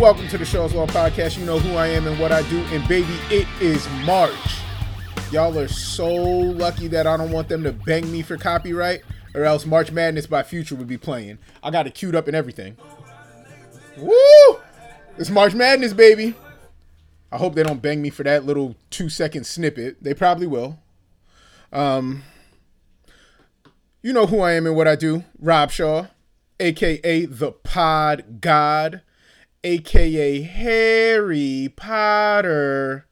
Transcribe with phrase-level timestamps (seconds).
[0.00, 1.36] Welcome to the Shaw's Law Podcast.
[1.36, 2.58] You know who I am and what I do.
[2.72, 4.32] And baby, it is March.
[5.30, 9.02] Y'all are so lucky that I don't want them to bang me for copyright,
[9.34, 11.36] or else March Madness by Future would be playing.
[11.62, 12.78] I got it queued up and everything.
[13.98, 14.58] Woo!
[15.18, 16.34] It's March Madness, baby.
[17.30, 20.02] I hope they don't bang me for that little two second snippet.
[20.02, 20.78] They probably will.
[21.74, 22.22] Um,
[24.00, 25.24] you know who I am and what I do.
[25.38, 26.06] Rob Shaw,
[26.58, 29.02] aka the Pod God,
[29.64, 33.06] aka Harry Potter.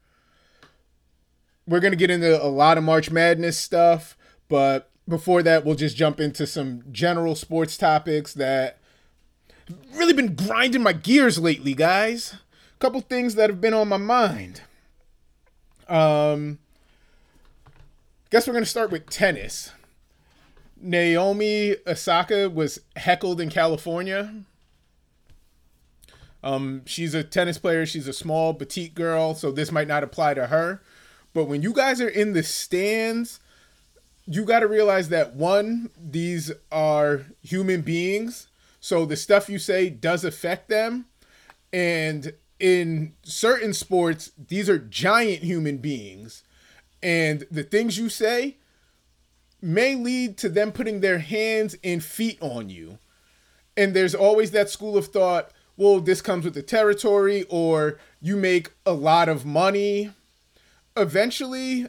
[1.67, 5.95] We're gonna get into a lot of March Madness stuff, but before that, we'll just
[5.95, 8.79] jump into some general sports topics that
[9.93, 12.35] really been grinding my gears lately, guys.
[12.75, 14.61] A couple things that have been on my mind.
[15.87, 16.59] Um,
[18.29, 19.71] guess we're gonna start with tennis.
[20.81, 24.33] Naomi Osaka was heckled in California.
[26.43, 27.85] Um, she's a tennis player.
[27.85, 30.81] She's a small petite girl, so this might not apply to her.
[31.33, 33.39] But when you guys are in the stands,
[34.25, 38.47] you got to realize that one, these are human beings,
[38.79, 41.05] so the stuff you say does affect them,
[41.73, 46.43] and in certain sports, these are giant human beings,
[47.01, 48.57] and the things you say
[49.61, 52.99] may lead to them putting their hands and feet on you.
[53.75, 58.35] And there's always that school of thought, well, this comes with the territory, or you
[58.35, 60.11] make a lot of money.
[60.97, 61.87] Eventually,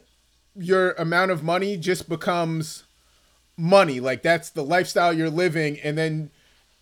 [0.54, 2.84] your amount of money just becomes
[3.56, 3.98] money.
[3.98, 5.76] Like that's the lifestyle you're living.
[5.80, 6.30] And then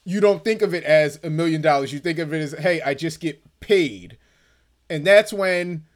[0.05, 1.95] you don't think of it as a million dollars.
[1.95, 4.19] You think of it as, hey, I just get paid.
[4.91, 5.87] And that's when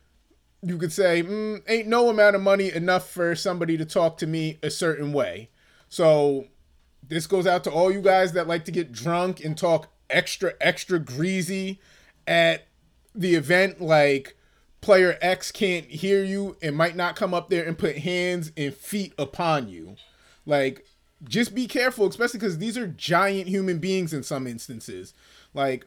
[0.62, 4.26] you could say, mm, ain't no amount of money enough for somebody to talk to
[4.26, 5.50] me a certain way.
[5.90, 6.46] So
[7.06, 10.54] this goes out to all you guys that like to get drunk and talk extra,
[10.60, 11.80] extra greasy
[12.26, 12.66] at
[13.14, 13.80] the event.
[13.80, 14.36] Like
[14.82, 18.74] player X can't hear you and might not come up there and put hands and
[18.74, 19.96] feet upon you.
[20.44, 20.84] Like,
[21.24, 25.14] just be careful, especially because these are giant human beings in some instances.
[25.54, 25.86] Like,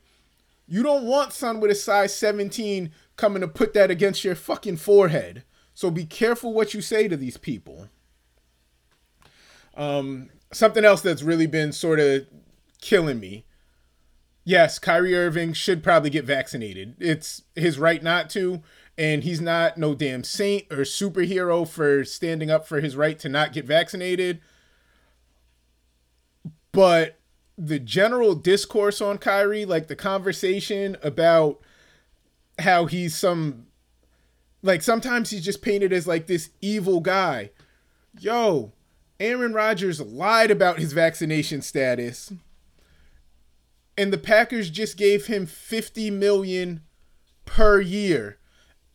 [0.65, 4.77] you don't want son with a size 17 coming to put that against your fucking
[4.77, 5.43] forehead.
[5.73, 7.89] So be careful what you say to these people.
[9.75, 12.25] Um, something else that's really been sort of
[12.81, 13.45] killing me.
[14.47, 16.95] Yes, Kyrie Irving should probably get vaccinated.
[16.99, 18.61] It's his right not to,
[18.95, 23.27] and he's not no damn saint or superhero for standing up for his right to
[23.27, 24.39] not get vaccinated.
[26.71, 27.17] But
[27.57, 31.59] the general discourse on Kyrie, like the conversation about
[32.59, 33.65] how he's some
[34.61, 37.49] like sometimes he's just painted as like this evil guy.
[38.19, 38.73] Yo,
[39.19, 42.31] Aaron Rodgers lied about his vaccination status.
[43.97, 46.81] And the Packers just gave him 50 million
[47.45, 48.39] per year.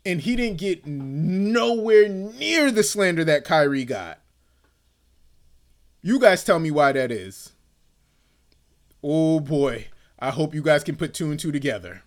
[0.04, 4.20] And he didn't get nowhere near the slander that Kyrie got.
[6.02, 7.52] You guys tell me why that is.
[9.02, 9.88] Oh boy.
[10.18, 12.02] I hope you guys can put two and two together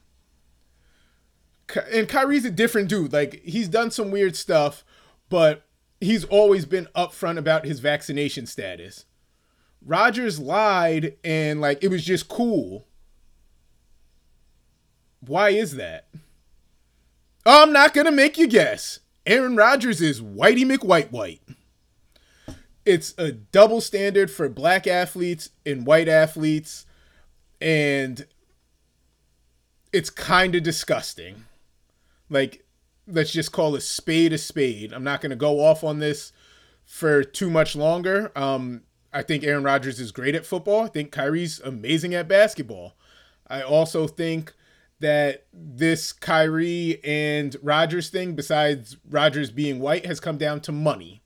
[1.91, 3.13] and Kyrie's a different dude.
[3.13, 4.83] Like he's done some weird stuff,
[5.29, 5.65] but
[5.99, 9.05] he's always been upfront about his vaccination status.
[9.85, 12.87] Rodgers lied and like it was just cool.
[15.21, 16.07] Why is that?
[17.45, 18.99] I'm not gonna make you guess.
[19.25, 21.41] Aaron Rodgers is Whitey McWhite White.
[22.85, 26.85] It's a double standard for black athletes and white athletes,
[27.61, 28.25] and
[29.93, 31.45] it's kind of disgusting.
[32.29, 32.65] Like,
[33.07, 34.91] let's just call a spade a spade.
[34.91, 36.33] I'm not to go off on this
[36.83, 38.31] for too much longer.
[38.35, 38.81] Um,
[39.13, 40.83] I think Aaron Rodgers is great at football.
[40.83, 42.95] I think Kyrie's amazing at basketball.
[43.47, 44.53] I also think
[44.99, 51.21] that this Kyrie and Rodgers thing, besides Rodgers being white, has come down to money.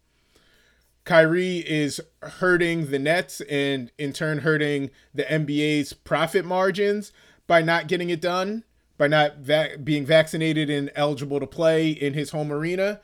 [1.06, 7.14] Kyrie is hurting the Nets and in turn hurting the NBA's profit margins
[7.46, 8.66] by not getting it done
[8.98, 13.00] by not va- being vaccinated and eligible to play in his home arena.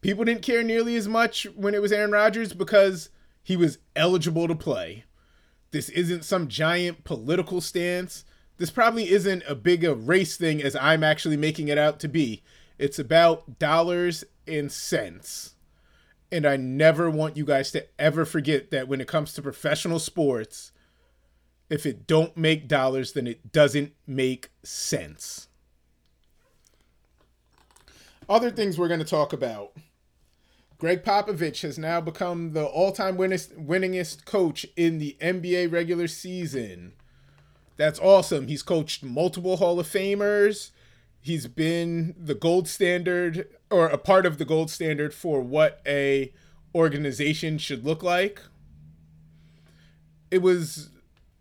[0.00, 3.10] People didn't care nearly as much when it was Aaron Rodgers because
[3.48, 5.04] he was eligible to play.
[5.70, 8.26] This isn't some giant political stance.
[8.58, 12.08] This probably isn't a big a race thing as I'm actually making it out to
[12.08, 12.42] be.
[12.76, 15.54] It's about dollars and cents.
[16.30, 19.98] And I never want you guys to ever forget that when it comes to professional
[19.98, 20.72] sports,
[21.70, 25.48] if it don't make dollars, then it doesn't make sense.
[28.28, 29.72] Other things we're going to talk about.
[30.78, 36.92] Gregg Popovich has now become the all-time winningest, winningest coach in the NBA regular season.
[37.76, 38.46] That's awesome.
[38.46, 40.70] He's coached multiple Hall of Famers.
[41.20, 46.32] He's been the gold standard or a part of the gold standard for what a
[46.74, 48.40] organization should look like.
[50.30, 50.90] It was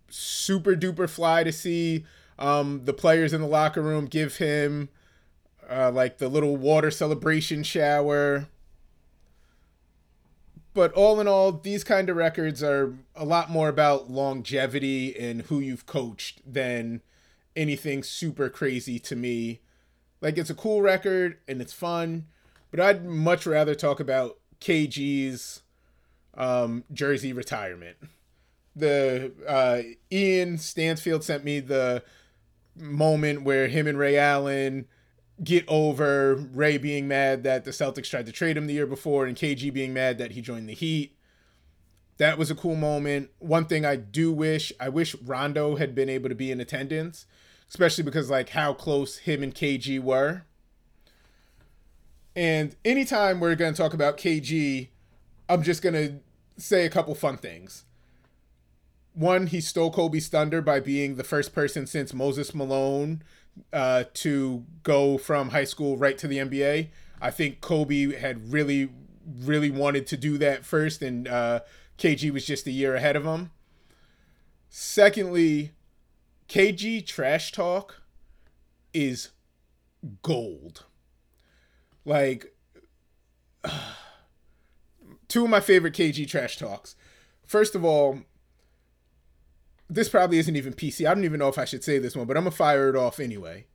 [0.09, 2.05] super duper fly to see
[2.39, 4.89] um, the players in the locker room give him
[5.69, 8.47] uh, like the little water celebration shower.
[10.77, 15.41] But all in all, these kind of records are a lot more about longevity and
[15.41, 17.01] who you've coached than
[17.55, 19.61] anything super crazy to me.
[20.21, 22.27] Like it's a cool record and it's fun,
[22.69, 25.63] but I'd much rather talk about KG's
[26.35, 27.97] um, jersey retirement.
[28.75, 29.79] The uh,
[30.11, 32.03] Ian Stansfield sent me the
[32.75, 34.85] moment where him and Ray Allen
[35.43, 39.25] get over Ray being mad that the Celtics tried to trade him the year before
[39.25, 41.15] and KG being mad that he joined the Heat.
[42.17, 43.29] That was a cool moment.
[43.37, 47.27] One thing I do wish, I wish Rondo had been able to be in attendance,
[47.69, 50.43] especially because like how close him and KG were.
[52.35, 54.89] And anytime we're going to talk about KG,
[55.47, 56.19] I'm just going to
[56.61, 57.83] say a couple fun things.
[59.13, 63.23] One, he stole Kobe's thunder by being the first person since Moses Malone
[63.73, 66.89] uh, to go from high school right to the NBA.
[67.21, 68.89] I think Kobe had really,
[69.25, 71.61] really wanted to do that first, and uh,
[71.97, 73.51] KG was just a year ahead of him.
[74.69, 75.71] Secondly,
[76.47, 78.01] KG trash talk
[78.93, 79.29] is
[80.21, 80.85] gold.
[82.05, 82.53] Like,
[85.27, 86.95] two of my favorite KG trash talks.
[87.45, 88.19] First of all,
[89.89, 91.09] this probably isn't even PC.
[91.09, 92.95] I don't even know if I should say this one, but I'm gonna fire it
[92.95, 93.67] off anyway.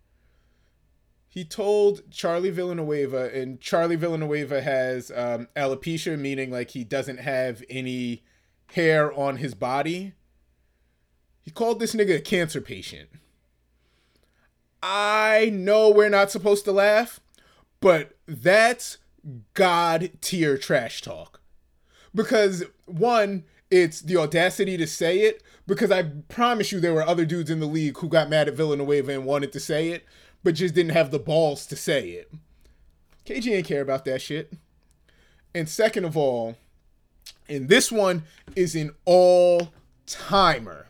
[1.29, 7.63] He told Charlie Villanueva, and Charlie Villanueva has um, alopecia, meaning like he doesn't have
[7.71, 8.23] any
[8.73, 10.13] hair on his body.
[11.41, 13.09] He called this nigga a cancer patient.
[14.83, 17.21] I know we're not supposed to laugh,
[17.81, 18.99] but that's
[19.55, 21.41] god tier trash talk.
[22.15, 27.25] Because one, it's the audacity to say it, because I promise you there were other
[27.25, 30.05] dudes in the league who got mad at Villanueva and wanted to say it,
[30.43, 32.33] but just didn't have the balls to say it.
[33.25, 34.53] KG ain't care about that shit.
[35.55, 36.57] And second of all,
[37.49, 38.25] and this one
[38.57, 39.73] is an all
[40.07, 40.87] timer.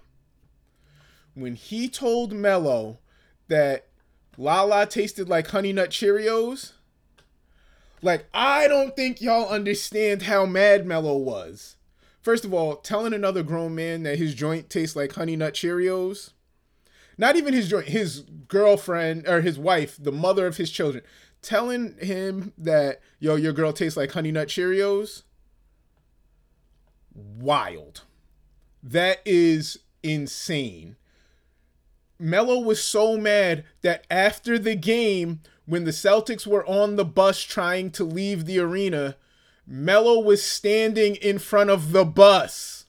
[1.35, 2.99] When he told Melo
[3.49, 3.87] that
[4.39, 6.73] Lala tasted like Honey Nut Cheerios,
[8.01, 11.77] like I don't think y'all understand how mad Melo was.
[12.23, 16.31] First of all, telling another grown man that his joint tastes like Honey Nut Cheerios,
[17.19, 21.03] not even his joint, his girlfriend or his wife, the mother of his children,
[21.43, 25.25] telling him that, yo, your girl tastes like Honey Nut Cheerios,
[27.13, 28.03] wild.
[28.85, 30.97] That is insane.
[32.21, 37.43] Melo was so mad that after the game, when the Celtics were on the bus
[37.43, 39.17] trying to leave the arena,
[39.67, 42.87] Melo was standing in front of the bus.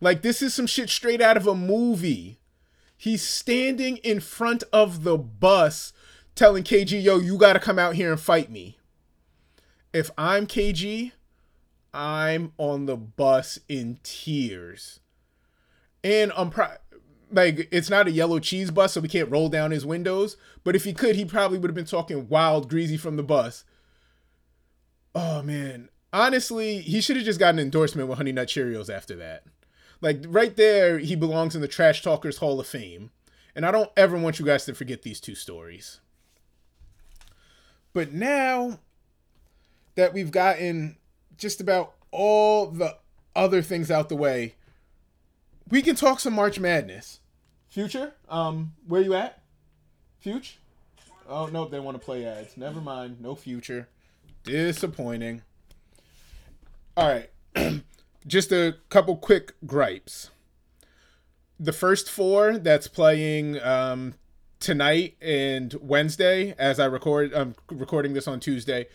[0.00, 2.40] Like this is some shit straight out of a movie.
[2.96, 5.92] He's standing in front of the bus
[6.34, 8.78] telling KG, yo, you gotta come out here and fight me.
[9.92, 11.12] If I'm KG,
[11.92, 15.00] I'm on the bus in tears.
[16.04, 16.76] And I'm pro-
[17.30, 20.36] like it's not a yellow cheese bus, so we can't roll down his windows.
[20.64, 23.64] But if he could, he probably would have been talking wild greasy from the bus.
[25.20, 29.16] Oh man, honestly, he should have just got an endorsement with Honey Nut Cheerios after
[29.16, 29.42] that.
[30.00, 33.10] Like right there, he belongs in the Trash Talkers Hall of Fame.
[33.56, 35.98] And I don't ever want you guys to forget these two stories.
[37.92, 38.78] But now
[39.96, 40.98] that we've gotten
[41.36, 42.96] just about all the
[43.34, 44.54] other things out the way,
[45.68, 47.18] we can talk some March Madness.
[47.68, 49.42] Future, um, where you at?
[50.20, 50.58] Future?
[51.28, 52.56] Oh no, they want to play ads.
[52.56, 53.88] Never mind, no future.
[54.48, 55.42] Disappointing.
[56.96, 57.82] All right.
[58.26, 60.30] Just a couple quick gripes.
[61.60, 64.14] The first four that's playing um,
[64.58, 68.86] tonight and Wednesday, as I record, I'm recording this on Tuesday.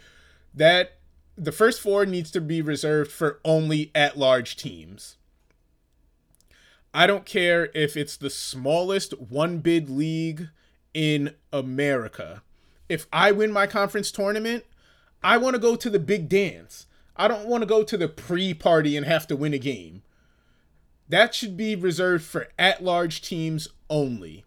[0.55, 0.97] That
[1.37, 5.17] the first four needs to be reserved for only at-large teams.
[6.95, 10.49] I don't care if it's the smallest one bid league
[10.95, 12.41] in America.
[12.89, 14.65] If I win my conference tournament,
[15.23, 16.87] I want to go to the big dance.
[17.15, 20.03] I don't want to go to the pre party and have to win a game.
[21.09, 24.45] That should be reserved for at large teams only.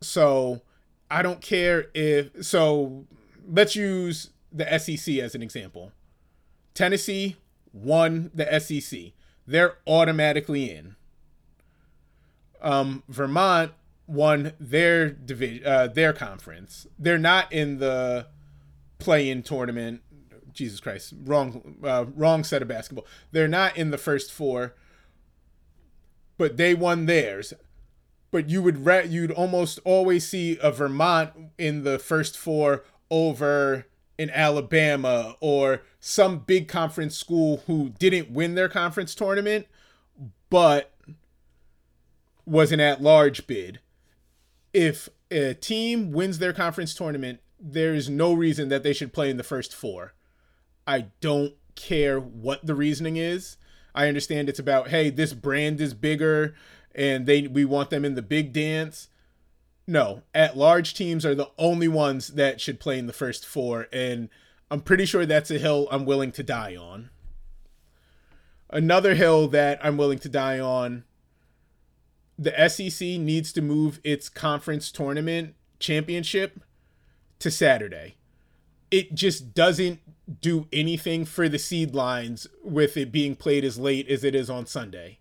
[0.00, 0.62] So
[1.10, 2.44] I don't care if.
[2.44, 3.06] So
[3.46, 5.92] let's use the SEC as an example.
[6.74, 7.36] Tennessee
[7.72, 9.12] won the SEC,
[9.46, 10.96] they're automatically in.
[12.62, 13.72] um, Vermont
[14.06, 16.86] won their division, uh, their conference.
[16.98, 18.26] They're not in the
[18.98, 20.02] play-in tournament.
[20.52, 23.06] Jesus Christ, wrong, uh, wrong set of basketball.
[23.30, 24.74] They're not in the first four,
[26.36, 27.52] but they won theirs.
[28.30, 33.86] But you would re- you'd almost always see a Vermont in the first four over
[34.18, 39.66] in Alabama or some big conference school who didn't win their conference tournament,
[40.50, 40.92] but
[42.44, 43.78] was an at large bid.
[44.74, 49.30] If a team wins their conference tournament, there is no reason that they should play
[49.30, 50.14] in the first four.
[50.86, 53.56] I don't care what the reasoning is.
[53.94, 56.54] I understand it's about, hey, this brand is bigger
[56.94, 59.08] and they we want them in the big dance.
[59.86, 63.86] No, at large teams are the only ones that should play in the first four,
[63.90, 64.28] and
[64.70, 67.08] I'm pretty sure that's a hill I'm willing to die on.
[68.68, 71.04] Another hill that I'm willing to die on
[72.38, 76.60] the SEC needs to move its conference tournament championship
[77.40, 78.16] to Saturday.
[78.90, 80.00] It just doesn't
[80.40, 84.50] do anything for the seed lines with it being played as late as it is
[84.50, 85.18] on Sunday.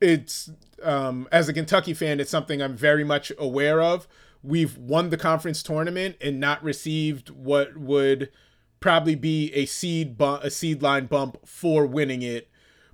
[0.00, 0.50] It's
[0.82, 4.08] um, as a Kentucky fan, it's something I'm very much aware of.
[4.42, 8.30] We've won the conference tournament and not received what would
[8.80, 12.50] probably be a seed bu- a seed line bump for winning it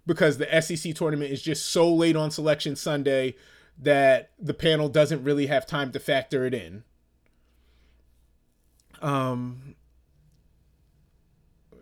[0.07, 3.35] because the SEC tournament is just so late on selection Sunday
[3.79, 6.85] that the panel doesn't really have time to factor it in.
[9.01, 9.75] Um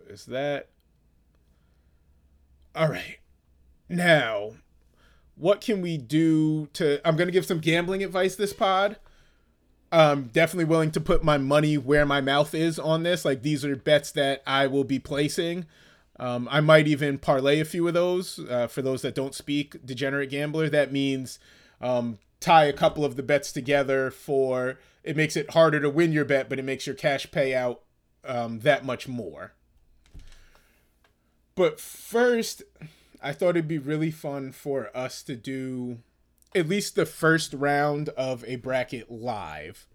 [0.09, 0.69] is that
[2.75, 3.17] All right.
[3.89, 4.53] Now,
[5.35, 8.97] what can we do to I'm going to give some gambling advice this pod.
[9.91, 13.23] I'm definitely willing to put my money where my mouth is on this.
[13.23, 15.65] Like these are bets that I will be placing.
[16.19, 18.39] Um, I might even parlay a few of those.
[18.39, 21.39] Uh, for those that don't speak degenerate gambler, that means
[21.79, 26.11] um, tie a couple of the bets together for it makes it harder to win
[26.11, 27.79] your bet, but it makes your cash payout
[28.25, 29.53] um, that much more.
[31.55, 32.61] But first,
[33.21, 35.99] I thought it'd be really fun for us to do
[36.53, 39.87] at least the first round of a bracket live.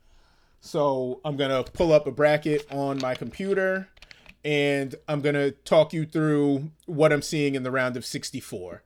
[0.60, 3.88] So I'm gonna pull up a bracket on my computer
[4.44, 8.82] and I'm going to talk you through what I'm seeing in the round of 64.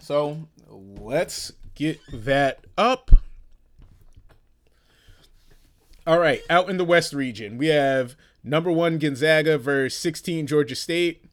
[0.00, 3.10] So let's get that up.
[6.06, 10.74] All right, out in the West region, we have number one Gonzaga versus 16 Georgia
[10.74, 11.24] State.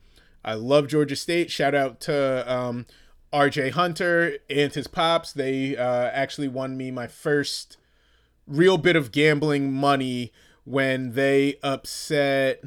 [0.45, 1.51] I love Georgia State.
[1.51, 2.85] Shout out to um,
[3.33, 5.33] RJ Hunter and his pops.
[5.33, 7.75] They uh, actually won me my first
[8.47, 10.31] real bit of gambling money
[10.63, 12.63] when they upset.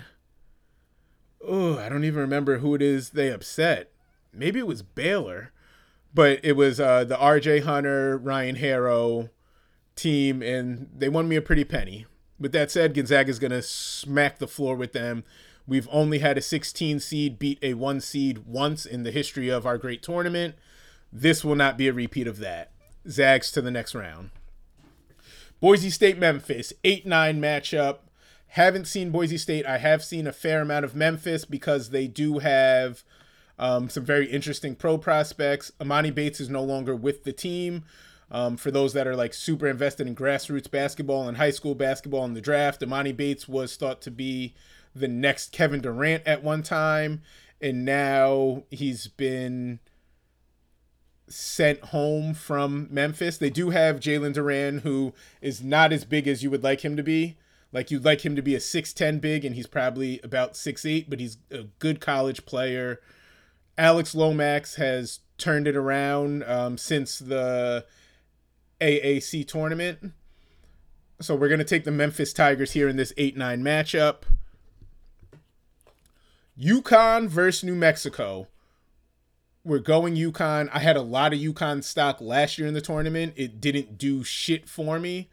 [1.42, 3.90] Oh, I don't even remember who it is they upset.
[4.34, 5.52] Maybe it was Baylor,
[6.12, 9.30] but it was uh, the RJ Hunter, Ryan Harrow
[9.94, 12.06] team, and they won me a pretty penny.
[12.38, 15.24] With that said, Gonzaga is going to smack the floor with them.
[15.66, 19.66] We've only had a 16 seed beat a one seed once in the history of
[19.66, 20.56] our great tournament.
[21.12, 22.72] This will not be a repeat of that.
[23.08, 24.30] Zags to the next round.
[25.60, 27.98] Boise State Memphis, 8 9 matchup.
[28.48, 29.66] Haven't seen Boise State.
[29.66, 33.04] I have seen a fair amount of Memphis because they do have
[33.60, 35.70] um, some very interesting pro prospects.
[35.78, 37.84] Emoni Bates is no longer with the team.
[38.32, 42.24] Um, for those that are like super invested in grassroots basketball and high school basketball
[42.24, 44.54] in the draft, Emoni Bates was thought to be
[44.94, 47.22] the next Kevin Durant at one time,
[47.60, 49.78] and now he's been
[51.28, 53.36] sent home from Memphis.
[53.36, 55.12] They do have Jalen Duren, who
[55.42, 57.36] is not as big as you would like him to be.
[57.72, 61.20] Like you'd like him to be a 6'10 big, and he's probably about 6'8, but
[61.20, 63.00] he's a good college player.
[63.80, 67.86] Alex Lomax has turned it around um, since the
[68.80, 70.12] AAC tournament.
[71.20, 74.22] So we're going to take the Memphis Tigers here in this 8 9 matchup.
[76.58, 78.46] UConn versus New Mexico
[79.64, 80.68] we're going UConn.
[80.72, 83.34] I had a lot of UConn stock last year in the tournament.
[83.36, 85.28] It didn't do shit for me,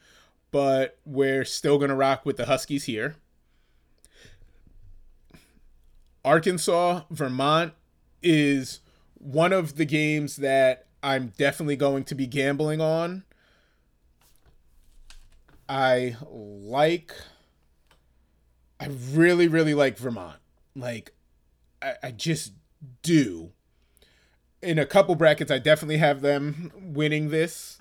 [0.51, 3.15] but we're still going to rock with the Huskies here.
[6.25, 7.73] Arkansas, Vermont
[8.27, 8.79] is
[9.13, 13.23] one of the games that I'm definitely going to be gambling on.
[15.69, 17.13] I like
[18.79, 20.39] I really, really like Vermont.
[20.75, 21.13] Like
[21.81, 22.53] I, I just
[23.01, 23.51] do
[24.61, 27.79] in a couple brackets, I definitely have them winning this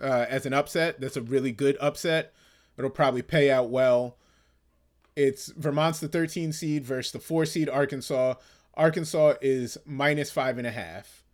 [0.00, 1.00] uh, as an upset.
[1.00, 2.32] That's a really good upset.
[2.76, 4.16] It'll probably pay out well.
[5.16, 8.34] It's Vermont's the 13 seed versus the 4 seed Arkansas.
[8.78, 11.24] Arkansas is minus five and a half.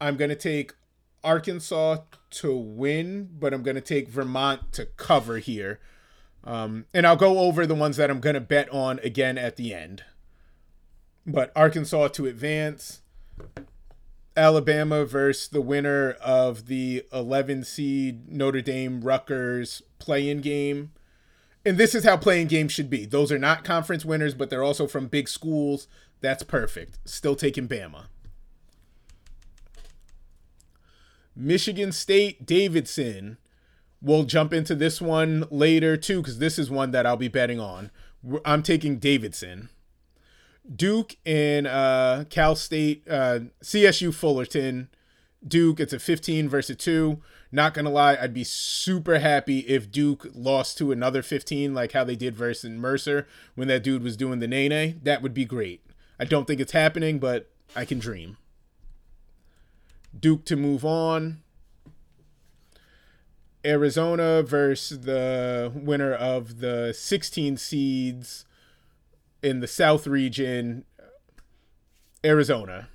[0.00, 0.74] I'm going to take
[1.24, 1.98] Arkansas
[2.30, 5.80] to win, but I'm going to take Vermont to cover here.
[6.44, 9.56] Um, and I'll go over the ones that I'm going to bet on again at
[9.56, 10.04] the end.
[11.26, 13.00] But Arkansas to advance.
[14.36, 20.92] Alabama versus the winner of the 11 seed Notre Dame Rutgers play-in game.
[21.68, 23.04] And this is how playing games should be.
[23.04, 25.86] Those are not conference winners, but they're also from big schools.
[26.22, 26.98] That's perfect.
[27.04, 28.06] Still taking Bama.
[31.36, 33.36] Michigan State Davidson.
[34.00, 37.60] We'll jump into this one later too, because this is one that I'll be betting
[37.60, 37.90] on.
[38.46, 39.68] I'm taking Davidson.
[40.74, 44.88] Duke and uh, Cal State, uh, CSU Fullerton.
[45.46, 47.20] Duke, it's a 15 versus 2.
[47.50, 52.04] Not to lie, I'd be super happy if Duke lost to another 15, like how
[52.04, 54.96] they did versus Mercer when that dude was doing the Nae Nae.
[55.02, 55.82] That would be great.
[56.20, 58.36] I don't think it's happening, but I can dream.
[60.18, 61.38] Duke to move on.
[63.64, 68.44] Arizona versus the winner of the 16 seeds
[69.42, 70.84] in the South region,
[72.24, 72.88] Arizona.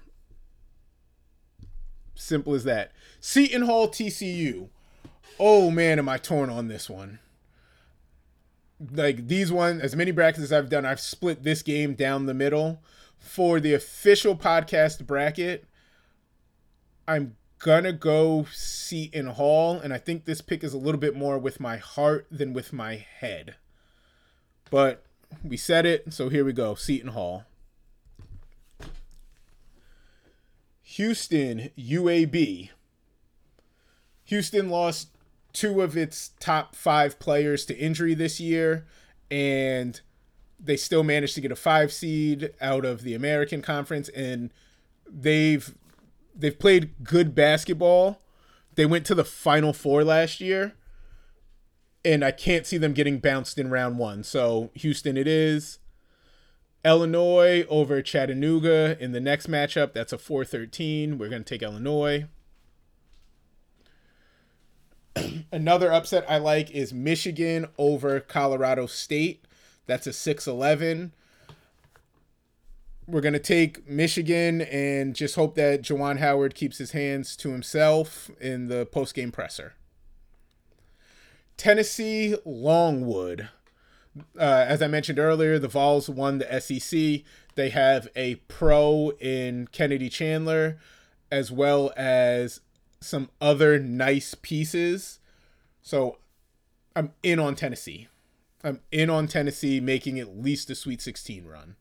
[2.16, 2.92] Simple as that.
[3.26, 4.68] Seton Hall TCU.
[5.40, 7.20] Oh man, am I torn on this one.
[8.92, 12.34] Like these one, as many brackets as I've done, I've split this game down the
[12.34, 12.82] middle.
[13.20, 15.64] For the official podcast bracket,
[17.08, 21.40] I'm gonna go Seton Hall, and I think this pick is a little bit more
[21.40, 23.56] with my heart than with my head.
[24.70, 25.06] But
[25.42, 26.76] we said it, so here we go.
[26.76, 27.46] Seton Hall.
[30.82, 32.72] Houston, UAB.
[34.26, 35.10] Houston lost
[35.54, 38.86] two of its top five players to injury this year,
[39.30, 40.02] and
[40.60, 44.52] they still managed to get a five seed out of the American Conference, and
[45.10, 45.76] they've
[46.36, 48.20] they've played good basketball.
[48.76, 50.74] They went to the Final Four last year,
[52.04, 54.24] and I can't see them getting bounced in round one.
[54.24, 55.80] So Houston, it is.
[56.86, 59.94] Illinois over Chattanooga in the next matchup.
[59.94, 61.18] That's a 4-13.
[61.18, 62.26] We're going to take Illinois.
[65.52, 69.46] Another upset I like is Michigan over Colorado State.
[69.86, 71.12] That's a 6-11.
[73.06, 77.52] We're going to take Michigan and just hope that Juwan Howard keeps his hands to
[77.52, 79.74] himself in the post-game presser.
[81.58, 83.50] Tennessee Longwood.
[84.38, 87.24] Uh, as I mentioned earlier, the Vols won the SEC.
[87.56, 90.78] They have a pro in Kennedy Chandler,
[91.32, 92.62] as well as
[93.04, 95.20] some other nice pieces.
[95.82, 96.18] So
[96.96, 98.08] I'm in on Tennessee.
[98.64, 101.76] I'm in on Tennessee making at least a Sweet 16 run.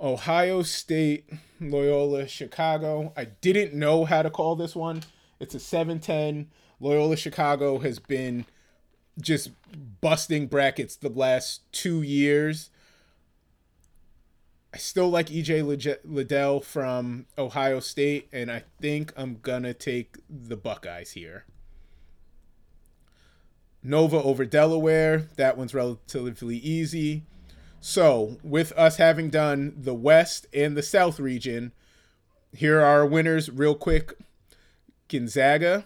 [0.00, 3.12] Ohio State, Loyola, Chicago.
[3.16, 5.02] I didn't know how to call this one.
[5.38, 8.44] It's a 710 Loyola Chicago has been
[9.20, 9.50] just
[10.00, 12.70] busting brackets the last two years.
[14.74, 20.56] I still like EJ Liddell from Ohio State, and I think I'm gonna take the
[20.56, 21.44] Buckeyes here.
[23.84, 25.28] Nova over Delaware.
[25.36, 27.22] That one's relatively easy.
[27.80, 31.70] So, with us having done the West and the South region,
[32.52, 34.14] here are our winners real quick
[35.06, 35.84] Gonzaga,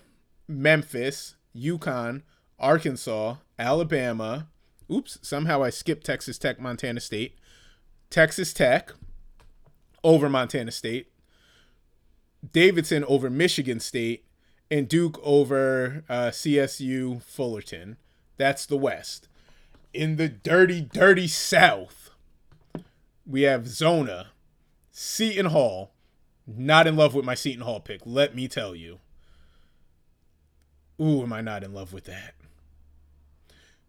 [0.49, 2.23] Memphis, UConn,
[2.59, 4.49] Arkansas, Alabama.
[4.91, 7.35] Oops, somehow I skipped Texas Tech, Montana State.
[8.11, 8.93] Texas Tech
[10.03, 11.11] over Montana State.
[12.53, 14.25] Davidson over Michigan State.
[14.71, 17.97] And Duke over uh, CSU Fullerton.
[18.37, 19.29] That's the West.
[19.95, 22.11] In the dirty, dirty South,
[23.27, 24.29] we have Zona,
[24.91, 25.93] Seton Hall.
[26.47, 29.01] Not in love with my Seton Hall pick, let me tell you.
[31.01, 32.35] Ooh, am I not in love with that?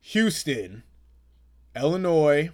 [0.02, 0.84] Houston,
[1.76, 2.50] Illinois,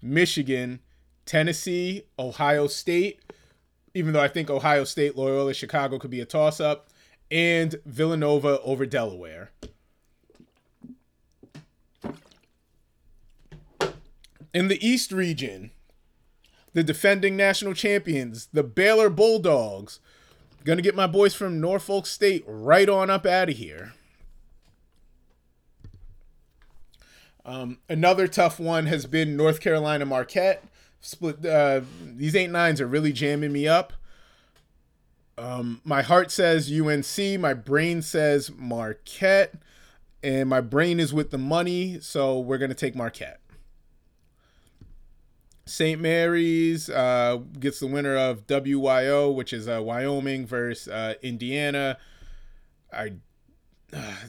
[0.00, 0.80] Michigan,
[1.26, 3.20] Tennessee, Ohio State,
[3.94, 6.88] even though I think Ohio State, Loyola, Chicago could be a toss up,
[7.30, 9.50] and Villanova over Delaware.
[14.54, 15.70] In the East region,
[16.74, 20.00] the defending national champions, the Baylor Bulldogs,
[20.64, 23.94] Gonna get my boys from Norfolk State right on up out of here.
[27.44, 30.62] Um, another tough one has been North Carolina Marquette.
[31.02, 31.44] Split.
[31.44, 33.92] Uh, these eight nines are really jamming me up.
[35.36, 37.40] Um, my heart says UNC.
[37.40, 39.54] My brain says Marquette,
[40.22, 43.40] and my brain is with the money, so we're gonna take Marquette.
[45.66, 46.00] St.
[46.00, 51.98] Mary's uh, gets the winner of WYO, which is uh, Wyoming versus uh, Indiana.
[52.92, 53.14] I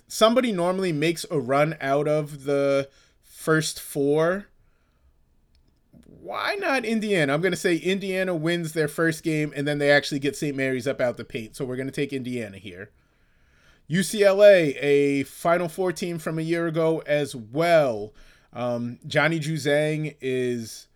[0.07, 2.89] somebody normally makes a run out of the
[3.21, 4.47] first four.
[6.23, 7.33] Why not Indiana?
[7.33, 10.55] I'm going to say Indiana wins their first game and then they actually get St.
[10.55, 11.57] Mary's up out the paint.
[11.57, 12.91] So we're going to take Indiana here.
[13.89, 18.13] UCLA, a Final Four team from a year ago as well.
[18.53, 20.87] Um, Johnny Juzang is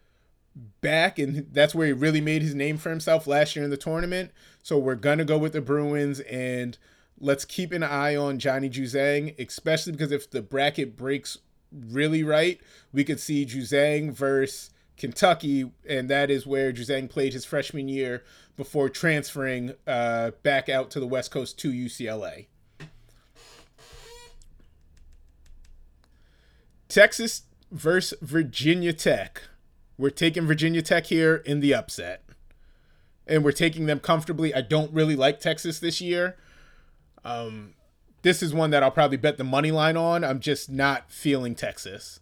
[0.79, 3.75] back, and that's where he really made his name for himself last year in the
[3.75, 4.31] tournament.
[4.63, 6.77] So we're gonna go with the Bruins, and
[7.19, 11.37] let's keep an eye on Johnny Juzang, especially because if the bracket breaks
[11.71, 12.61] really right,
[12.93, 18.23] we could see Juzang versus Kentucky, and that is where Juzang played his freshman year
[18.55, 22.47] before transferring uh, back out to the West Coast to UCLA.
[26.89, 29.43] Texas versus Virginia Tech.
[29.97, 32.23] We're taking Virginia Tech here in the upset.
[33.27, 34.53] And we're taking them comfortably.
[34.53, 36.37] I don't really like Texas this year.
[37.25, 37.73] Um,
[38.21, 40.23] this is one that I'll probably bet the money line on.
[40.23, 42.21] I'm just not feeling Texas.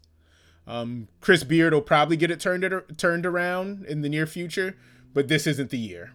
[0.67, 2.65] Um, Chris Beard will probably get it turned
[2.97, 4.75] turned around in the near future,
[5.13, 6.13] but this isn't the year.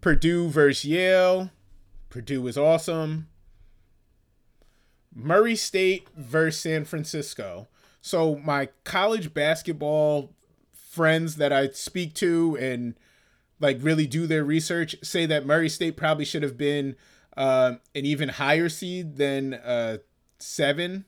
[0.00, 1.50] Purdue versus Yale.
[2.10, 3.28] Purdue is awesome.
[5.14, 7.68] Murray State versus San Francisco.
[8.00, 10.34] So my college basketball
[10.72, 12.94] friends that I speak to and
[13.60, 16.96] like really do their research say that Murray State probably should have been
[17.36, 20.00] uh, an even higher seed than a
[20.38, 21.04] seven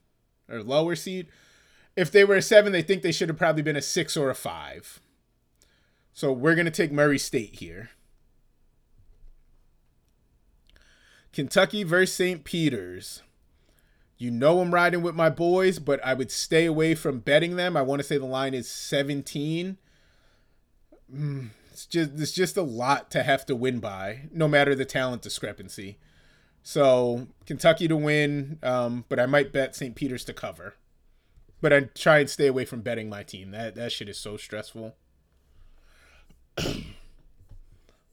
[0.48, 1.28] or lower seed.
[1.96, 4.30] If they were a seven, they think they should have probably been a six or
[4.30, 5.00] a five.
[6.12, 7.90] So we're gonna take Murray State here.
[11.32, 12.44] Kentucky versus St.
[12.44, 13.22] Peter's.
[14.18, 17.76] You know I'm riding with my boys, but I would stay away from betting them.
[17.76, 19.76] I want to say the line is 17.
[21.14, 24.86] Mm, it's just it's just a lot to have to win by, no matter the
[24.86, 25.98] talent discrepancy.
[26.62, 29.94] So Kentucky to win, um, but I might bet St.
[29.94, 30.74] Peter's to cover.
[31.60, 33.50] But I try and stay away from betting my team.
[33.50, 34.94] That that shit is so stressful.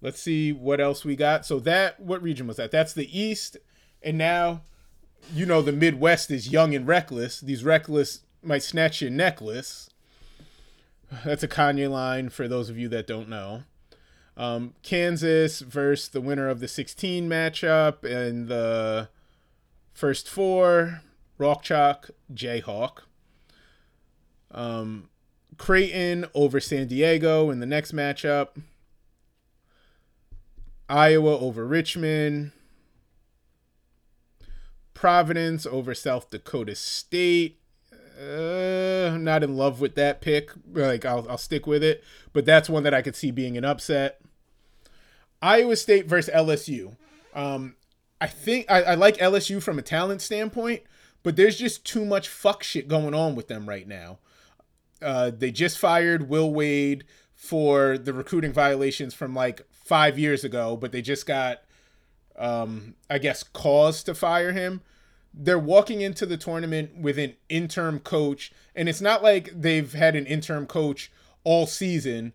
[0.02, 1.46] Let's see what else we got.
[1.46, 2.72] So that what region was that?
[2.72, 3.58] That's the East,
[4.02, 4.62] and now
[5.34, 7.40] you know the Midwest is young and reckless.
[7.40, 9.90] These reckless might snatch your necklace.
[11.26, 13.64] That's a Kanye line for those of you that don't know.
[14.36, 19.10] Um, Kansas versus the winner of the 16 matchup and the
[19.94, 21.02] first four.
[21.38, 23.00] Rock Chalk, Jayhawk.
[24.54, 25.10] Um,
[25.58, 28.50] Creighton over San Diego in the next matchup.
[30.90, 32.52] Iowa over Richmond.
[34.94, 37.60] Providence over South Dakota State.
[38.20, 40.52] Uh, I'm not in love with that pick.
[40.72, 43.66] Like I'll I'll stick with it, but that's one that I could see being an
[43.66, 44.22] upset.
[45.42, 46.96] Iowa State versus LSU.
[47.34, 47.76] Um,
[48.22, 50.84] I think I, I like LSU from a talent standpoint,
[51.24, 54.20] but there's just too much fuck shit going on with them right now.
[55.04, 57.04] Uh, they just fired Will Wade
[57.36, 61.62] for the recruiting violations from like five years ago, but they just got,
[62.38, 64.82] um, I guess, cause to fire him
[65.34, 70.16] they're walking into the tournament with an interim coach, and it's not like they've had
[70.16, 71.12] an interim coach
[71.44, 72.34] all season.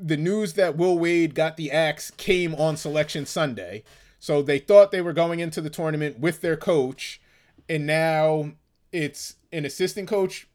[0.00, 3.82] The news that Will Wade got the axe came on selection Sunday.
[4.20, 7.20] So they thought they were going into the tournament with their coach,
[7.68, 8.52] and now
[8.92, 10.46] it's an assistant coach.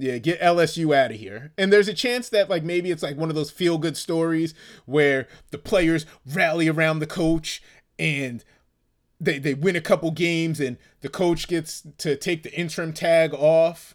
[0.00, 1.52] Yeah, get LSU out of here.
[1.58, 4.54] And there's a chance that like maybe it's like one of those feel good stories
[4.86, 7.62] where the players rally around the coach
[7.98, 8.42] and
[9.20, 13.34] they they win a couple games and the coach gets to take the interim tag
[13.34, 13.94] off.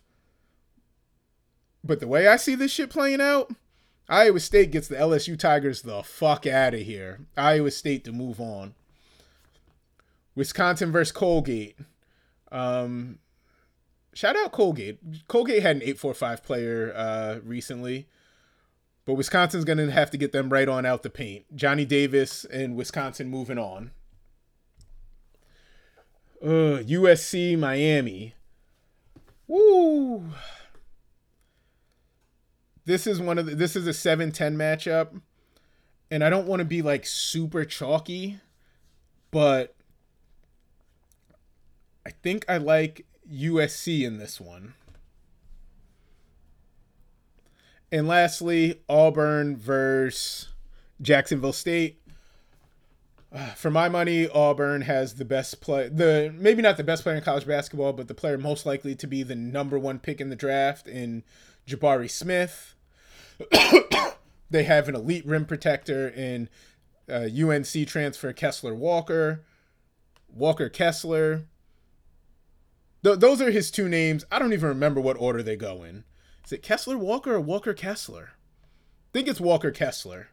[1.83, 3.51] But the way I see this shit playing out,
[4.07, 7.21] Iowa State gets the LSU Tigers the fuck out of here.
[7.35, 8.75] Iowa State to move on.
[10.35, 11.79] Wisconsin versus Colgate.
[12.51, 13.17] Um,
[14.15, 15.27] shout out Colgate.
[15.27, 18.07] Colgate had an 845 player uh, recently.
[19.05, 21.45] But Wisconsin's going to have to get them right on out the paint.
[21.55, 23.91] Johnny Davis and Wisconsin moving on.
[26.41, 28.33] Uh, USC Miami.
[29.47, 30.31] Woo.
[32.85, 35.21] This is one of the, this is a 7-10 matchup
[36.09, 38.39] and I don't want to be like super chalky,
[39.31, 39.75] but
[42.05, 44.73] I think I like USC in this one.
[47.91, 50.49] And lastly, Auburn versus
[51.01, 52.01] Jacksonville State.
[53.55, 55.89] for my money, Auburn has the best play.
[55.89, 59.07] The maybe not the best player in college basketball, but the player most likely to
[59.07, 61.23] be the number one pick in the draft in
[61.67, 62.75] Jabari Smith.
[64.49, 66.49] they have an elite rim protector in
[67.09, 69.43] uh, UNC transfer Kessler Walker,
[70.33, 71.45] Walker Kessler.
[73.05, 74.25] Th- those are his two names.
[74.31, 76.05] I don't even remember what order they go in.
[76.43, 78.31] Is it Kessler Walker or Walker Kessler?
[78.33, 80.29] I think it's Walker Kessler.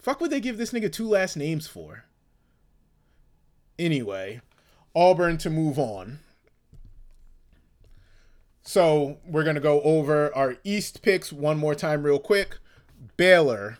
[0.00, 2.04] Fuck would they give this nigga two last names for?
[3.78, 4.40] Anyway,
[4.94, 6.20] Auburn to move on.
[8.62, 12.56] So we're going to go over our East picks one more time, real quick
[13.18, 13.76] Baylor,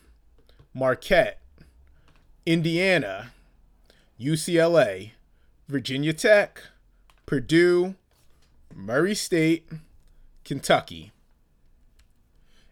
[0.75, 1.41] Marquette,
[2.45, 3.33] Indiana,
[4.21, 5.12] UCLA,
[5.69, 6.63] Virginia Tech,
[7.27, 7.97] Purdue,
[8.75, 9.69] Murray State,
[10.45, 11.13] Kentucky.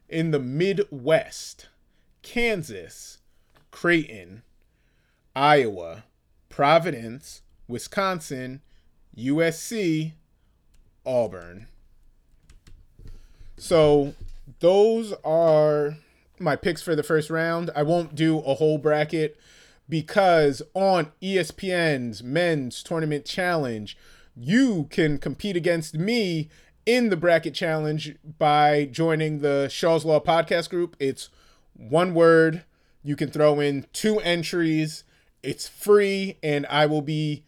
[0.08, 1.68] In the Midwest,
[2.22, 3.18] Kansas,
[3.72, 4.42] Creighton,
[5.34, 6.04] Iowa,
[6.48, 8.60] Providence, Wisconsin,
[9.16, 10.12] USC,
[11.04, 11.66] Auburn.
[13.56, 14.14] So
[14.60, 15.96] those are
[16.38, 17.70] my picks for the first round.
[17.74, 19.36] I won't do a whole bracket
[19.88, 23.96] because on ESPN's men's tournament challenge,
[24.36, 26.48] you can compete against me
[26.86, 30.96] in the bracket challenge by joining the Shaw's Law podcast group.
[30.98, 31.30] It's
[31.74, 32.64] one word.
[33.02, 35.04] You can throw in two entries.
[35.42, 37.44] It's free, and I will be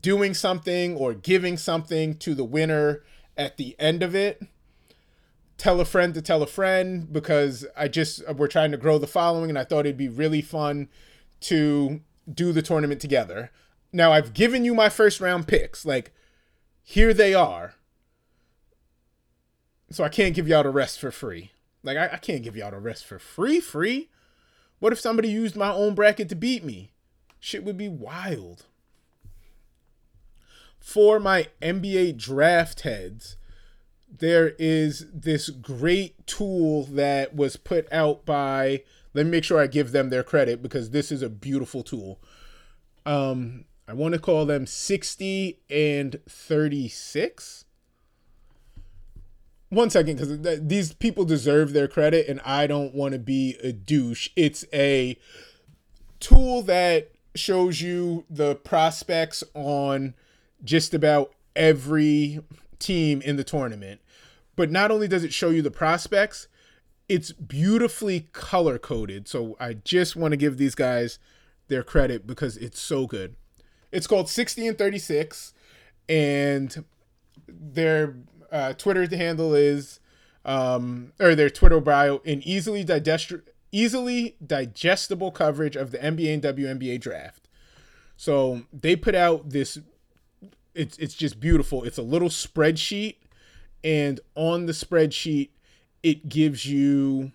[0.00, 3.02] doing something or giving something to the winner
[3.36, 4.42] at the end of it
[5.62, 9.06] tell a friend to tell a friend because I just we're trying to grow the
[9.06, 10.88] following and I thought it'd be really fun
[11.42, 12.00] to
[12.32, 13.50] do the tournament together.
[13.92, 15.84] Now I've given you my first round picks.
[15.84, 16.12] Like
[16.82, 17.74] here they are.
[19.90, 21.52] So I can't give y'all the rest for free.
[21.82, 24.08] Like I, I can't give y'all the rest for free, free.
[24.78, 26.90] What if somebody used my own bracket to beat me?
[27.38, 28.64] Shit would be wild.
[30.80, 33.36] For my NBA draft heads,
[34.10, 38.82] there is this great tool that was put out by
[39.14, 42.20] let me make sure I give them their credit because this is a beautiful tool.
[43.06, 47.64] Um I want to call them 60 and 36.
[49.70, 53.56] One second cuz th- these people deserve their credit and I don't want to be
[53.62, 54.30] a douche.
[54.36, 55.16] It's a
[56.20, 60.14] tool that shows you the prospects on
[60.62, 62.40] just about every
[62.78, 64.00] team in the tournament.
[64.56, 66.48] But not only does it show you the prospects,
[67.08, 69.28] it's beautifully color coded.
[69.28, 71.18] So I just want to give these guys
[71.68, 73.36] their credit because it's so good.
[73.90, 75.52] It's called 60 and 36,
[76.08, 76.84] and
[77.46, 78.16] their
[78.50, 80.00] uh, Twitter handle is,
[80.44, 83.32] um, or their Twitter bio, an easily digest
[83.74, 87.48] easily digestible coverage of the NBA and WNBA draft.
[88.16, 89.78] So they put out this
[90.74, 91.84] it's it's just beautiful.
[91.84, 93.16] It's a little spreadsheet,
[93.84, 95.50] and on the spreadsheet,
[96.02, 97.32] it gives you.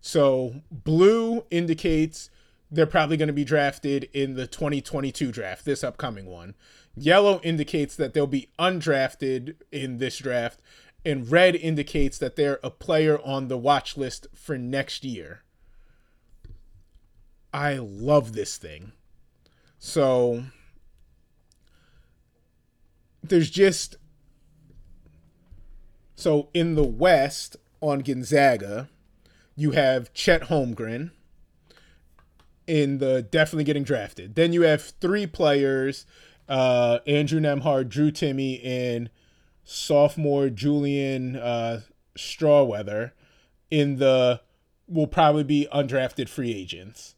[0.00, 2.30] So blue indicates
[2.70, 6.54] they're probably going to be drafted in the 2022 draft, this upcoming one.
[6.94, 10.60] Yellow indicates that they'll be undrafted in this draft,
[11.04, 15.42] and red indicates that they're a player on the watch list for next year.
[17.52, 18.92] I love this thing.
[19.78, 20.44] So
[23.22, 23.96] there's just
[26.16, 28.88] so in the West on Gonzaga,
[29.56, 31.10] you have Chet Holmgren
[32.66, 34.34] in the definitely getting drafted.
[34.34, 36.06] Then you have three players,
[36.48, 39.10] uh, Andrew Nembhard, Drew Timme, and
[39.64, 41.82] sophomore Julian uh,
[42.16, 43.12] Strawther
[43.70, 44.40] in the
[44.86, 47.14] will probably be undrafted free agents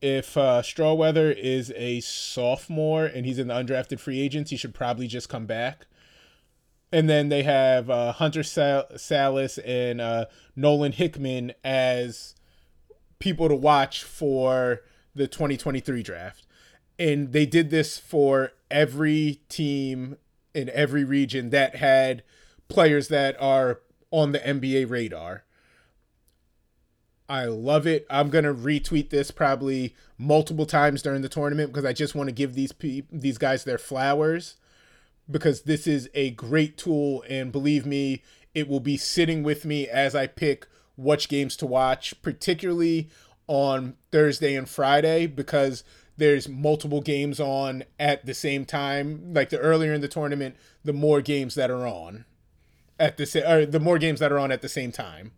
[0.00, 4.74] if uh, Strawther is a sophomore and he's in the undrafted free agents, he should
[4.74, 5.86] probably just come back.
[6.92, 12.34] And then they have uh, Hunter Sal- Sallis and uh, Nolan Hickman as
[13.18, 14.82] people to watch for
[15.14, 16.46] the 2023 draft.
[16.98, 20.16] And they did this for every team
[20.54, 22.22] in every region that had
[22.68, 25.44] players that are on the NBA radar.
[27.28, 28.06] I love it.
[28.08, 32.32] I'm gonna retweet this probably multiple times during the tournament because I just want to
[32.32, 34.56] give these pe- these guys their flowers
[35.30, 38.22] because this is a great tool and believe me,
[38.54, 43.10] it will be sitting with me as I pick which games to watch, particularly
[43.46, 45.84] on Thursday and Friday because
[46.16, 49.34] there's multiple games on at the same time.
[49.34, 52.24] Like the earlier in the tournament, the more games that are on
[52.98, 55.32] at the sa- or the more games that are on at the same time.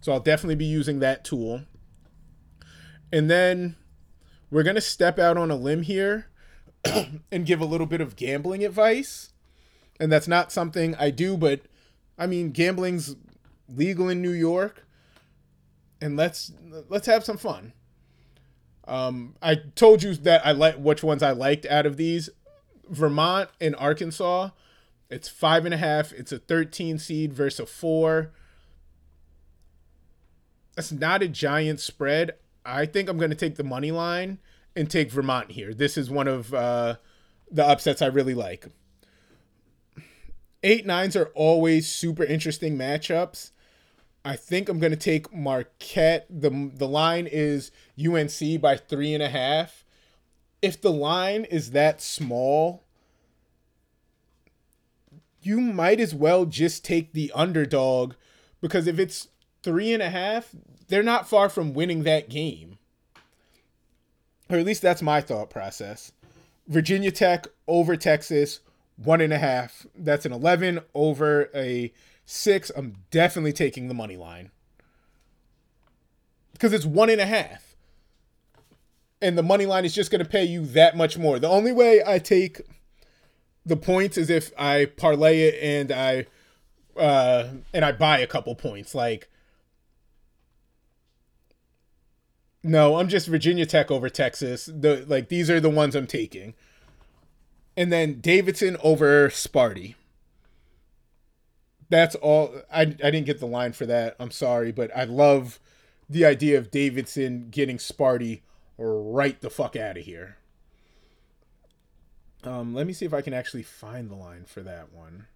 [0.00, 1.62] So I'll definitely be using that tool.
[3.12, 3.76] And then
[4.50, 6.26] we're going to step out on a limb here
[7.32, 9.32] and give a little bit of gambling advice.
[9.98, 11.62] And that's not something I do, but
[12.18, 13.16] I mean, gambling's
[13.68, 14.86] legal in New York,
[16.00, 16.52] and let's
[16.88, 17.72] let's have some fun.
[18.86, 22.30] Um, I told you that I like which ones I liked out of these.
[22.88, 24.50] Vermont and Arkansas.
[25.10, 26.12] It's five and a half.
[26.12, 28.32] It's a 13 seed versus a four.
[30.74, 32.32] That's not a giant spread.
[32.64, 34.38] I think I'm going to take the money line
[34.76, 35.74] and take Vermont here.
[35.74, 36.96] This is one of uh,
[37.50, 38.66] the upsets I really like.
[40.62, 43.52] Eight nines are always super interesting matchups.
[44.24, 46.26] I think I'm going to take Marquette.
[46.28, 49.84] the The line is UNC by three and a half.
[50.60, 52.82] If the line is that small,
[55.40, 58.14] you might as well just take the underdog
[58.60, 59.28] because if it's
[59.62, 60.50] three and a half,
[60.88, 62.78] they're not far from winning that game.
[64.48, 66.12] Or at least that's my thought process.
[66.68, 68.60] Virginia Tech over Texas,
[68.96, 69.86] one and a half.
[69.96, 71.92] That's an 11 over a
[72.24, 72.70] six.
[72.76, 74.50] I'm definitely taking the money line
[76.52, 77.76] because it's one and a half.
[79.20, 81.38] And the money line is just going to pay you that much more.
[81.38, 82.60] The only way I take
[83.64, 86.26] the points is if I parlay it and I
[86.96, 88.94] uh and I buy a couple points.
[88.94, 89.28] Like
[92.66, 94.66] No, I'm just Virginia Tech over Texas.
[94.66, 96.54] The like these are the ones I'm taking.
[97.76, 99.94] And then Davidson over Sparty.
[101.88, 104.16] That's all I I didn't get the line for that.
[104.18, 105.60] I'm sorry, but I love
[106.10, 108.40] the idea of Davidson getting Sparty
[108.78, 110.36] right the fuck out of here.
[112.42, 115.26] Um, let me see if I can actually find the line for that one.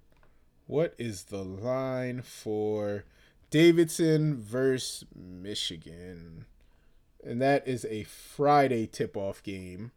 [0.66, 3.04] What is the line for
[3.50, 6.46] Davidson versus Michigan?
[7.24, 9.92] And that is a Friday tip off game.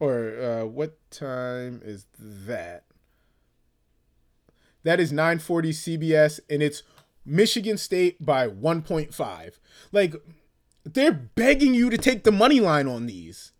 [0.00, 2.84] Or uh, what time is that?
[4.84, 6.82] That is 940 CBS, and it's
[7.26, 9.58] Michigan State by 1.5.
[9.92, 10.14] Like,
[10.84, 13.52] they're begging you to take the money line on these.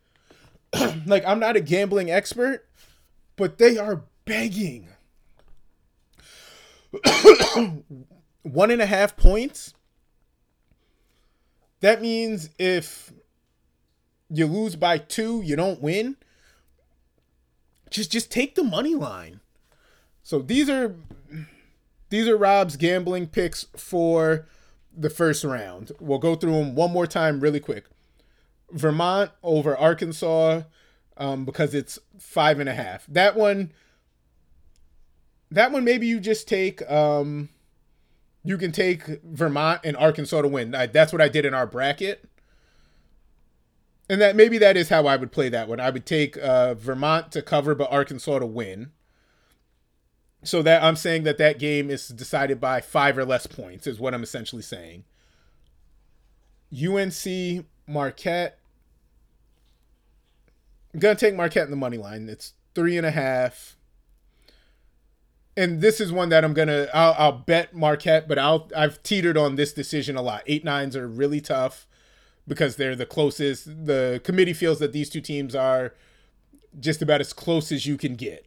[1.07, 2.68] like, I'm not a gambling expert,
[3.37, 4.88] but they are begging.
[8.42, 9.74] One and a half points.
[11.81, 13.12] That means if
[14.31, 16.17] you lose by two, you don't win.
[17.91, 19.41] Just just take the money line.
[20.23, 20.95] So these are
[22.11, 24.47] these are Rob's gambling picks for
[24.95, 25.93] the first round.
[26.01, 27.85] We'll go through them one more time really quick.
[28.71, 30.62] Vermont over Arkansas
[31.17, 33.07] um, because it's five and a half.
[33.07, 33.73] That one,
[35.51, 36.88] that one maybe you just take.
[36.91, 37.49] Um,
[38.44, 40.74] you can take Vermont and Arkansas to win.
[40.74, 42.29] I, that's what I did in our bracket,
[44.09, 45.81] and that maybe that is how I would play that one.
[45.81, 48.92] I would take uh, Vermont to cover, but Arkansas to win.
[50.44, 53.98] So that I'm saying that that game is decided by five or less points is
[53.98, 55.05] what I'm essentially saying.
[56.72, 58.59] UNC Marquette
[60.98, 62.29] I'm gonna take Marquette in the money line.
[62.29, 63.77] It's three and a half.
[65.59, 69.37] And this is one that I'm gonna I'll, I'll bet Marquette, but I'll I've teetered
[69.37, 70.44] on this decision a lot.
[70.47, 71.88] Eight nines are really tough
[72.47, 73.87] because they're the closest.
[73.87, 75.95] The committee feels that these two teams are
[76.78, 78.47] just about as close as you can get.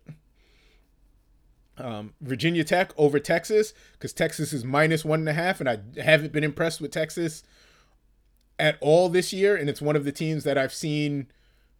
[1.77, 5.79] Um, Virginia Tech over Texas because Texas is minus one and a half, and I
[6.01, 7.43] haven't been impressed with Texas
[8.57, 9.57] at all this year.
[9.57, 11.27] And it's one of the teams that I've seen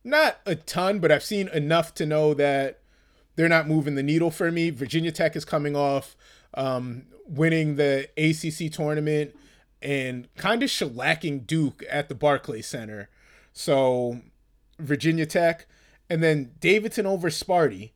[0.04, 2.81] not a ton, but I've seen enough to know that
[3.36, 4.70] they're not moving the needle for me.
[4.70, 6.16] Virginia Tech is coming off
[6.54, 9.36] um, winning the ACC tournament
[9.82, 13.10] and kind of shellacking Duke at the Barclays Center.
[13.54, 14.22] So
[14.80, 15.68] Virginia Tech,
[16.10, 17.92] and then Davidson over Sparty.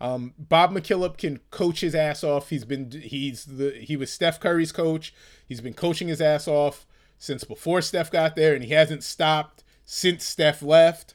[0.00, 2.50] Um, Bob McKillop can coach his ass off.
[2.50, 5.12] He's been he's the he was Steph Curry's coach.
[5.46, 6.86] He's been coaching his ass off
[7.18, 11.14] since before Steph got there, and he hasn't stopped since Steph left.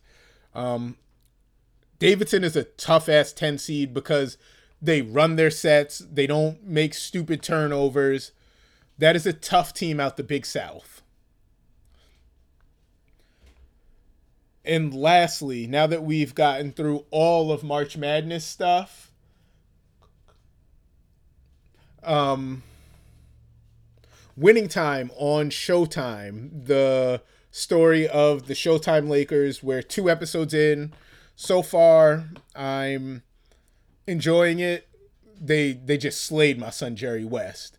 [0.53, 0.97] Um,
[2.04, 4.38] Davidson is a tough ass 10 seed because
[4.82, 8.34] they run their sets, they don't make stupid turnovers.
[8.97, 11.01] That is a tough team out the Big South.
[14.66, 19.10] And lastly, now that we've gotten through all of March Madness stuff,
[22.04, 22.64] um,
[24.36, 29.64] winning time on Showtime, the story of the Showtime Lakers.
[29.64, 30.91] We're two episodes in.
[31.36, 32.26] So far,
[32.56, 33.24] I'm
[34.08, 34.88] enjoying it.
[35.40, 37.78] They they just slayed my son Jerry West.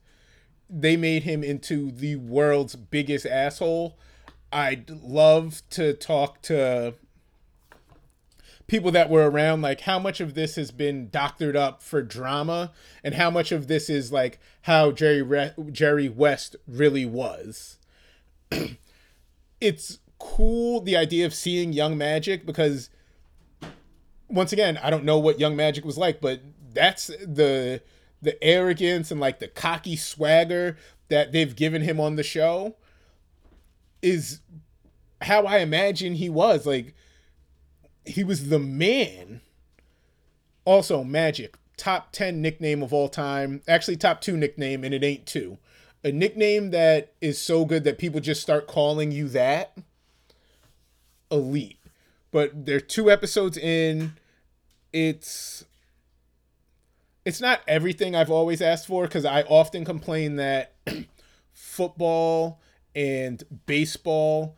[0.68, 3.98] They made him into the world's biggest asshole.
[4.52, 6.94] I'd love to talk to
[8.66, 12.72] people that were around like how much of this has been doctored up for drama
[13.02, 17.78] and how much of this is like how Jerry Re- Jerry West really was.
[19.60, 22.90] it's cool the idea of seeing Young Magic because
[24.34, 26.40] once again, I don't know what Young Magic was like, but
[26.72, 27.80] that's the
[28.20, 30.78] the arrogance and like the cocky swagger
[31.08, 32.74] that they've given him on the show
[34.00, 34.40] is
[35.20, 36.66] how I imagine he was.
[36.66, 36.94] Like
[38.04, 39.40] he was the man.
[40.64, 43.62] Also, Magic, top 10 nickname of all time.
[43.68, 45.58] Actually, top two nickname, and it ain't two.
[46.02, 49.76] A nickname that is so good that people just start calling you that.
[51.30, 51.78] Elite.
[52.30, 54.14] But they're two episodes in.
[54.94, 55.64] It's
[57.24, 60.74] it's not everything I've always asked for because I often complain that
[61.52, 62.60] football
[62.94, 64.56] and baseball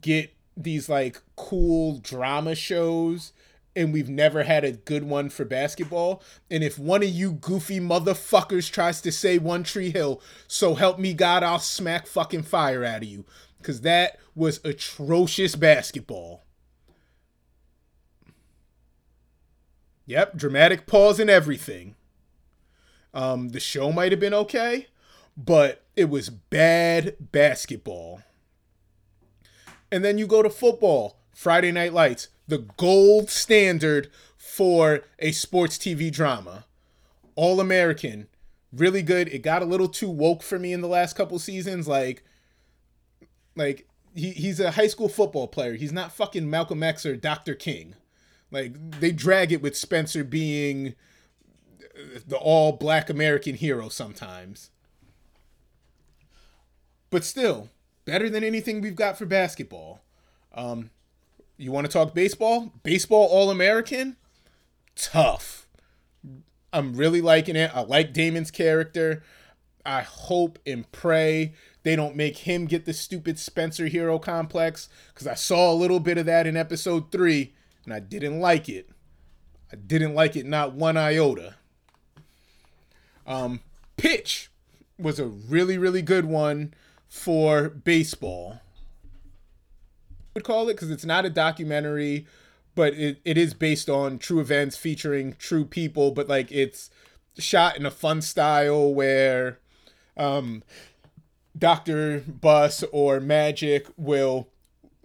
[0.00, 3.32] get these like cool drama shows
[3.76, 6.22] and we've never had a good one for basketball.
[6.50, 10.98] And if one of you goofy motherfuckers tries to say One Tree Hill, so help
[10.98, 13.26] me God, I'll smack fucking fire out of you.
[13.58, 16.45] Because that was atrocious basketball.
[20.06, 21.96] Yep, dramatic pause in everything.
[23.12, 24.86] Um, the show might have been okay,
[25.36, 28.22] but it was bad basketball.
[29.90, 35.76] And then you go to football, Friday Night Lights, the gold standard for a sports
[35.76, 36.64] TV drama.
[37.34, 38.28] All American,
[38.72, 39.28] really good.
[39.28, 41.88] It got a little too woke for me in the last couple seasons.
[41.88, 42.24] Like,
[43.54, 45.74] like he, he's a high school football player.
[45.74, 47.54] He's not fucking Malcolm X or Dr.
[47.54, 47.94] King.
[48.50, 50.94] Like they drag it with Spencer being
[52.26, 54.70] the all black American hero sometimes.
[57.10, 57.70] But still,
[58.04, 60.00] better than anything we've got for basketball.
[60.54, 60.90] Um,
[61.56, 62.72] you want to talk baseball?
[62.82, 64.16] Baseball All American?
[64.94, 65.66] Tough.
[66.72, 67.70] I'm really liking it.
[67.74, 69.22] I like Damon's character.
[69.84, 75.28] I hope and pray they don't make him get the stupid Spencer hero complex because
[75.28, 77.54] I saw a little bit of that in episode three
[77.86, 78.90] and I didn't like it.
[79.72, 81.54] I didn't like it not one iota.
[83.26, 83.60] Um,
[83.96, 84.50] Pitch
[84.98, 86.74] was a really, really good one
[87.08, 88.60] for baseball.
[90.14, 92.26] I would call it because it's not a documentary,
[92.74, 96.90] but it, it is based on true events featuring true people, but like it's
[97.38, 99.58] shot in a fun style where
[100.16, 100.62] um,
[101.56, 102.20] Dr.
[102.20, 104.48] Buss or Magic will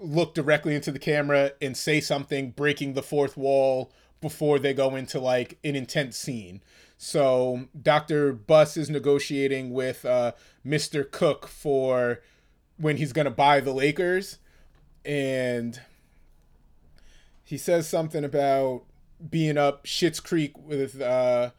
[0.01, 4.95] look directly into the camera and say something breaking the fourth wall before they go
[4.95, 6.61] into like an intense scene.
[6.97, 8.33] So Dr.
[8.33, 10.33] Buss is negotiating with uh,
[10.65, 11.09] Mr.
[11.09, 12.21] Cooke for
[12.77, 14.37] when he's going to buy the Lakers.
[15.03, 15.79] And
[17.43, 18.83] he says something about
[19.27, 21.51] being up Shit's Creek with, uh,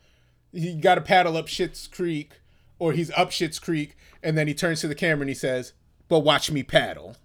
[0.52, 2.34] he got to paddle up Shit's Creek
[2.78, 3.96] or he's up Shit's Creek.
[4.22, 5.72] And then he turns to the camera and he says,
[6.08, 7.16] but watch me paddle.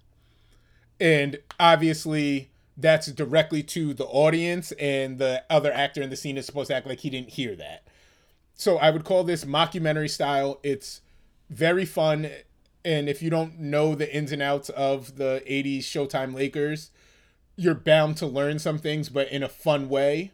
[1.00, 6.46] And obviously, that's directly to the audience, and the other actor in the scene is
[6.46, 7.88] supposed to act like he didn't hear that
[8.58, 10.58] so I would call this mockumentary style.
[10.64, 11.00] It's
[11.48, 12.28] very fun,
[12.84, 16.90] and if you don't know the ins and outs of the '80s Showtime Lakers,
[17.56, 20.32] you're bound to learn some things, but in a fun way.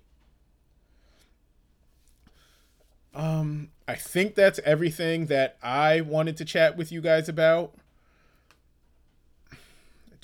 [3.14, 7.74] Um, I think that's everything that I wanted to chat with you guys about.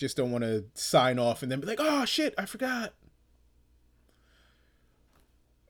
[0.01, 2.95] Just don't want to sign off and then be like, "Oh shit, I forgot."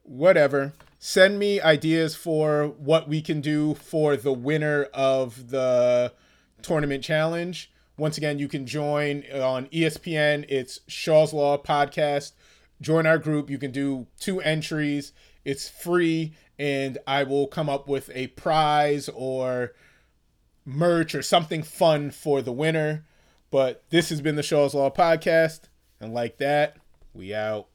[0.03, 0.73] Whatever
[1.03, 6.13] send me ideas for what we can do for the winner of the
[6.61, 7.71] tournament challenge.
[7.97, 10.45] Once again, you can join on ESPN.
[10.47, 12.33] It's Shaw's Law Podcast.
[12.79, 13.49] Join our group.
[13.49, 15.11] You can do two entries.
[15.43, 19.73] It's free, and I will come up with a prize or
[20.63, 23.05] merch or something fun for the winner.
[23.51, 25.63] But this has been the Shaw's Law Podcast.
[25.99, 26.77] And like that,
[27.13, 27.67] we out.